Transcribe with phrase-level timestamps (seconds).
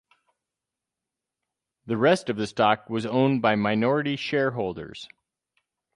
[1.85, 5.07] The rest of the stock was owned by minority shareholders.